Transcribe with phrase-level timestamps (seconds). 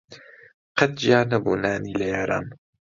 [0.77, 2.45] قەت جیا نەبوو نانی لە یاران